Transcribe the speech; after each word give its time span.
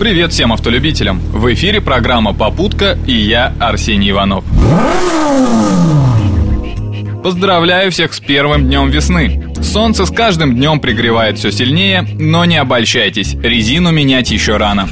Привет 0.00 0.32
всем 0.32 0.50
автолюбителям! 0.50 1.18
В 1.18 1.52
эфире 1.52 1.82
программа 1.82 2.32
«Попутка» 2.32 2.98
и 3.06 3.12
я, 3.12 3.52
Арсений 3.60 4.12
Иванов. 4.12 4.44
Поздравляю 7.22 7.92
всех 7.92 8.14
с 8.14 8.18
первым 8.18 8.64
днем 8.64 8.88
весны. 8.88 9.52
Солнце 9.62 10.06
с 10.06 10.10
каждым 10.10 10.56
днем 10.56 10.80
пригревает 10.80 11.36
все 11.36 11.52
сильнее, 11.52 12.00
но 12.18 12.46
не 12.46 12.56
обольщайтесь, 12.56 13.34
резину 13.34 13.90
менять 13.90 14.30
еще 14.30 14.56
рано. 14.56 14.88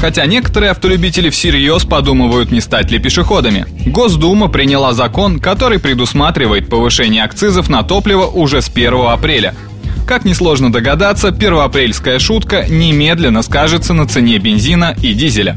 Хотя 0.00 0.26
некоторые 0.26 0.72
автолюбители 0.72 1.30
всерьез 1.30 1.84
подумывают, 1.84 2.50
не 2.50 2.60
стать 2.60 2.90
ли 2.90 2.98
пешеходами. 2.98 3.64
Госдума 3.86 4.48
приняла 4.48 4.92
закон, 4.92 5.38
который 5.38 5.78
предусматривает 5.78 6.68
повышение 6.68 7.22
акцизов 7.22 7.68
на 7.68 7.84
топливо 7.84 8.26
уже 8.26 8.60
с 8.60 8.68
1 8.68 8.92
апреля. 9.06 9.54
Как 10.08 10.24
несложно 10.24 10.72
догадаться, 10.72 11.32
первоапрельская 11.32 12.18
шутка 12.18 12.64
немедленно 12.66 13.42
скажется 13.42 13.92
на 13.92 14.08
цене 14.08 14.38
бензина 14.38 14.96
и 15.02 15.12
дизеля. 15.12 15.54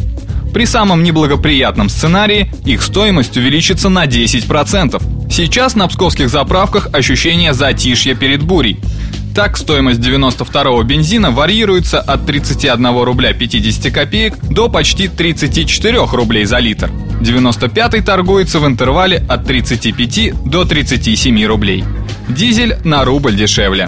При 0.53 0.65
самом 0.65 1.03
неблагоприятном 1.03 1.87
сценарии 1.87 2.51
их 2.65 2.81
стоимость 2.81 3.37
увеличится 3.37 3.87
на 3.87 4.05
10%. 4.05 5.31
Сейчас 5.31 5.75
на 5.75 5.87
псковских 5.87 6.27
заправках 6.27 6.89
ощущение 6.91 7.53
затишья 7.53 8.13
перед 8.13 8.43
бурей. 8.43 8.77
Так, 9.33 9.55
стоимость 9.55 10.01
92-го 10.01 10.83
бензина 10.83 11.31
варьируется 11.31 12.01
от 12.01 12.25
31 12.25 13.03
рубля 13.03 13.31
50 13.31 13.93
копеек 13.93 14.35
до 14.49 14.67
почти 14.67 15.07
34 15.07 16.07
рублей 16.11 16.43
за 16.43 16.57
литр. 16.59 16.91
95-й 17.21 18.01
торгуется 18.01 18.59
в 18.59 18.67
интервале 18.67 19.23
от 19.29 19.45
35 19.45 20.43
до 20.43 20.65
37 20.65 21.45
рублей. 21.45 21.85
Дизель 22.27 22.75
на 22.83 23.05
рубль 23.05 23.37
дешевле. 23.37 23.87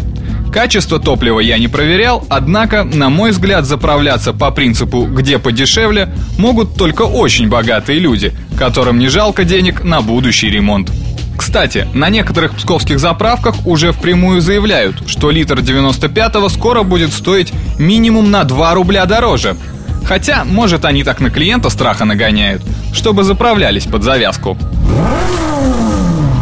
Качество 0.53 0.99
топлива 0.99 1.39
я 1.39 1.57
не 1.57 1.67
проверял, 1.67 2.23
однако, 2.29 2.83
на 2.83 3.09
мой 3.09 3.31
взгляд, 3.31 3.65
заправляться 3.65 4.33
по 4.33 4.51
принципу 4.51 5.05
«где 5.05 5.39
подешевле» 5.39 6.09
могут 6.37 6.75
только 6.75 7.01
очень 7.01 7.49
богатые 7.49 7.97
люди, 7.97 8.33
которым 8.55 8.99
не 8.99 9.07
жалко 9.07 9.45
денег 9.45 9.83
на 9.83 10.01
будущий 10.01 10.51
ремонт. 10.51 10.91
Кстати, 11.35 11.87
на 11.95 12.09
некоторых 12.09 12.55
псковских 12.55 12.99
заправках 12.99 13.65
уже 13.65 13.91
впрямую 13.91 14.41
заявляют, 14.41 15.09
что 15.09 15.31
литр 15.31 15.57
95-го 15.57 16.49
скоро 16.49 16.83
будет 16.83 17.13
стоить 17.13 17.51
минимум 17.79 18.29
на 18.29 18.43
2 18.43 18.75
рубля 18.75 19.07
дороже. 19.07 19.55
Хотя, 20.05 20.43
может, 20.43 20.85
они 20.85 21.03
так 21.03 21.19
на 21.19 21.31
клиента 21.31 21.71
страха 21.71 22.05
нагоняют, 22.05 22.61
чтобы 22.93 23.23
заправлялись 23.23 23.85
под 23.85 24.03
завязку. 24.03 24.55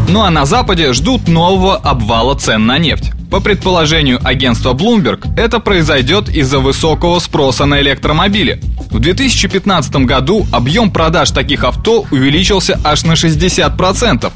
Ну 0.10 0.22
а 0.22 0.30
на 0.30 0.46
Западе 0.46 0.92
ждут 0.92 1.30
нового 1.30 1.78
обвала 1.78 2.36
цен 2.36 2.66
на 2.66 2.78
нефть. 2.78 3.14
По 3.32 3.40
предположению 3.40 4.20
агентства 4.22 4.74
Bloomberg, 4.74 5.26
это 5.38 5.60
произойдет 5.60 6.28
из-за 6.28 6.60
высокого 6.60 7.18
спроса 7.20 7.66
на 7.66 7.80
электромобили. 7.80 8.60
В 8.92 9.00
2015 9.00 9.96
году 10.06 10.46
объем 10.52 10.92
продаж 10.92 11.32
таких 11.32 11.64
авто 11.64 12.06
увеличился 12.12 12.78
аж 12.84 13.06
на 13.06 13.14
60%. 13.14 14.34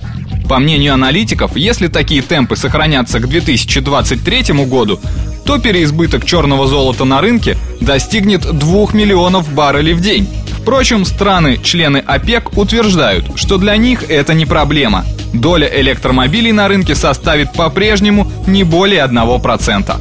По 0.48 0.60
мнению 0.60 0.94
аналитиков, 0.94 1.58
если 1.58 1.88
такие 1.88 2.22
темпы 2.22 2.56
сохранятся 2.56 3.20
к 3.20 3.28
2023 3.28 4.66
году, 4.66 5.02
то 5.44 5.60
переизбыток 5.60 6.24
черного 6.24 6.66
золота 6.66 7.04
на 7.04 7.20
рынке 7.20 7.58
достигнет 7.82 8.44
2 8.44 8.94
миллионов 8.94 9.52
баррелей 9.54 9.94
в 9.94 10.00
день. 10.00 10.26
Впрочем, 10.66 11.06
страны-члены 11.06 11.98
ОПЕК 11.98 12.58
утверждают, 12.58 13.38
что 13.38 13.60
для 13.60 13.78
них 13.78 14.10
это 14.10 14.34
не 14.34 14.48
проблема– 14.48 15.06
доля 15.34 15.70
электромобилей 15.72 16.52
на 16.54 16.68
рынке 16.68 16.96
составит 16.96 17.54
по-прежнему 17.54 18.32
не 18.48 18.64
более 18.64 19.06
1%. 19.06 19.96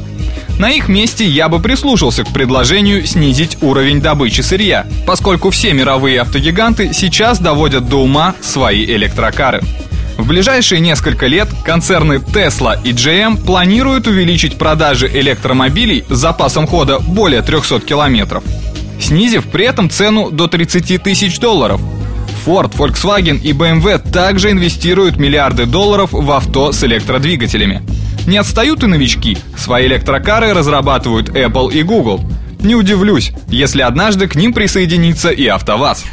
На 0.57 0.71
их 0.71 0.87
месте 0.87 1.23
я 1.23 1.49
бы 1.49 1.59
прислушался 1.59 2.23
к 2.23 2.33
предложению 2.33 3.05
снизить 3.05 3.59
уровень 3.61 4.01
добычи 4.01 4.41
сырья, 4.41 4.87
поскольку 5.05 5.51
все 5.51 5.71
мировые 5.71 6.21
автогиганты 6.21 6.93
сейчас 6.93 7.37
доводят 7.37 7.87
до 7.87 8.01
ума 8.01 8.33
свои 8.41 8.85
электрокары. 8.85 9.61
В 10.17 10.25
ближайшие 10.25 10.81
несколько 10.81 11.27
лет 11.27 11.47
концерны 11.63 12.13
Tesla 12.13 12.75
и 12.83 12.91
GM 12.91 13.45
планируют 13.45 14.07
увеличить 14.07 14.57
продажи 14.57 15.07
электромобилей 15.13 16.05
с 16.09 16.17
запасом 16.17 16.65
хода 16.65 16.97
более 16.97 17.43
300 17.43 17.81
километров, 17.81 18.43
снизив 18.99 19.45
при 19.45 19.65
этом 19.65 19.89
цену 19.89 20.31
до 20.31 20.47
30 20.47 21.01
тысяч 21.03 21.39
долларов– 21.39 21.81
Ford, 22.45 22.71
Volkswagen 22.77 23.41
и 23.41 23.53
BMW 23.53 23.97
также 24.11 24.51
инвестируют 24.51 25.17
миллиарды 25.17 25.65
долларов 25.65 26.11
в 26.11 26.31
авто 26.31 26.71
с 26.71 26.83
электродвигателями. 26.83 27.81
Не 28.27 28.37
отстают 28.37 28.83
и 28.83 28.87
новички. 28.87 29.37
Свои 29.57 29.87
электрокары 29.87 30.53
разрабатывают 30.53 31.29
Apple 31.29 31.73
и 31.73 31.81
Google. 31.81 32.21
Не 32.59 32.75
удивлюсь, 32.75 33.31
если 33.47 33.81
однажды 33.81 34.27
к 34.27 34.35
ним 34.35 34.53
присоединится 34.53 35.29
и 35.29 35.47
АвтоВАЗ. 35.47 36.05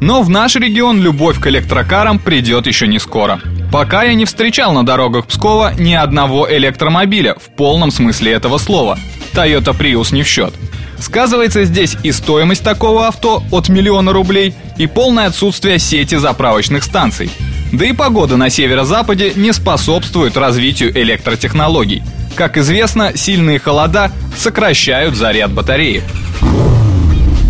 Но 0.00 0.22
в 0.22 0.28
наш 0.28 0.56
регион 0.56 1.00
любовь 1.00 1.40
к 1.40 1.46
электрокарам 1.46 2.18
придет 2.18 2.66
еще 2.66 2.86
не 2.86 2.98
скоро. 2.98 3.40
Пока 3.72 4.04
я 4.04 4.14
не 4.14 4.26
встречал 4.26 4.72
на 4.72 4.84
дорогах 4.84 5.26
Пскова 5.26 5.72
ни 5.78 5.92
одного 5.94 6.46
электромобиля 6.50 7.34
в 7.34 7.54
полном 7.56 7.90
смысле 7.90 8.32
этого 8.32 8.58
слова. 8.58 8.98
Toyota 9.38 9.72
Prius 9.72 10.12
не 10.12 10.24
в 10.24 10.26
счет. 10.26 10.52
Сказывается 10.98 11.64
здесь 11.64 11.96
и 12.02 12.10
стоимость 12.10 12.64
такого 12.64 13.06
авто 13.06 13.44
от 13.52 13.68
миллиона 13.68 14.12
рублей, 14.12 14.52
и 14.76 14.88
полное 14.88 15.26
отсутствие 15.26 15.78
сети 15.78 16.16
заправочных 16.16 16.82
станций. 16.82 17.30
Да 17.72 17.86
и 17.86 17.92
погода 17.92 18.36
на 18.36 18.50
северо-западе 18.50 19.32
не 19.36 19.52
способствует 19.52 20.36
развитию 20.36 20.90
электротехнологий. 20.90 22.02
Как 22.34 22.56
известно, 22.56 23.16
сильные 23.16 23.60
холода 23.60 24.10
сокращают 24.36 25.14
заряд 25.14 25.52
батареи. 25.52 26.02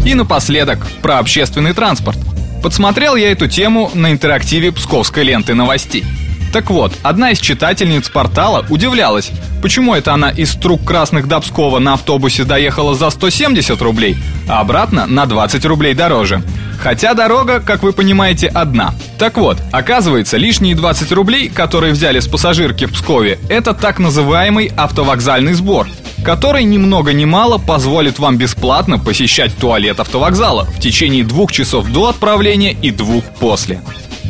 И 0.04 0.14
напоследок, 0.14 0.86
про 1.00 1.18
общественный 1.18 1.72
транспорт. 1.72 2.18
Подсмотрел 2.62 3.16
я 3.16 3.32
эту 3.32 3.48
тему 3.48 3.90
на 3.94 4.12
интерактиве 4.12 4.72
Псковской 4.72 5.24
ленты 5.24 5.54
новостей. 5.54 6.04
Так 6.52 6.70
вот, 6.70 6.92
одна 7.02 7.30
из 7.30 7.40
читательниц 7.40 8.08
портала 8.08 8.64
удивлялась, 8.70 9.30
почему 9.60 9.94
это 9.94 10.14
она 10.14 10.30
из 10.30 10.52
Струк 10.52 10.82
Красных 10.84 11.28
до 11.28 11.40
Пскова 11.40 11.78
на 11.78 11.94
автобусе 11.94 12.44
доехала 12.44 12.94
за 12.94 13.10
170 13.10 13.80
рублей, 13.82 14.16
а 14.48 14.60
обратно 14.60 15.06
на 15.06 15.26
20 15.26 15.64
рублей 15.66 15.94
дороже. 15.94 16.42
Хотя 16.80 17.14
дорога, 17.14 17.60
как 17.60 17.82
вы 17.82 17.92
понимаете, 17.92 18.46
одна. 18.46 18.94
Так 19.18 19.36
вот, 19.36 19.58
оказывается, 19.72 20.36
лишние 20.36 20.74
20 20.74 21.12
рублей, 21.12 21.48
которые 21.48 21.92
взяли 21.92 22.20
с 22.20 22.28
пассажирки 22.28 22.86
в 22.86 22.92
Пскове, 22.92 23.38
это 23.48 23.74
так 23.74 23.98
называемый 23.98 24.72
автовокзальный 24.76 25.54
сбор, 25.54 25.88
который 26.24 26.64
ни 26.64 26.78
много 26.78 27.12
ни 27.12 27.24
мало 27.24 27.58
позволит 27.58 28.18
вам 28.18 28.38
бесплатно 28.38 28.98
посещать 28.98 29.56
туалет 29.56 30.00
автовокзала 30.00 30.64
в 30.64 30.80
течение 30.80 31.24
двух 31.24 31.52
часов 31.52 31.90
до 31.90 32.08
отправления 32.08 32.72
и 32.80 32.90
двух 32.90 33.24
после. 33.40 33.82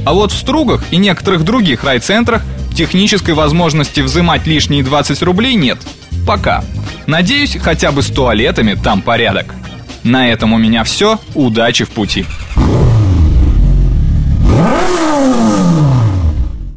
А 0.04 0.12
вот 0.12 0.32
в 0.32 0.36
Стругах 0.36 0.84
и 0.90 0.96
некоторых 0.96 1.44
других 1.44 1.84
райцентрах 1.84 2.42
технической 2.74 3.34
возможности 3.34 4.00
взимать 4.00 4.46
лишние 4.46 4.82
20 4.82 5.22
рублей 5.22 5.54
нет. 5.54 5.78
Пока. 6.26 6.64
Надеюсь, 7.06 7.56
хотя 7.60 7.90
бы 7.90 8.02
с 8.02 8.06
туалетами 8.06 8.74
там 8.74 9.02
порядок. 9.02 9.54
На 10.04 10.28
этом 10.28 10.52
у 10.52 10.58
меня 10.58 10.84
все. 10.84 11.18
Удачи 11.34 11.84
в 11.84 11.90
пути. 11.90 12.26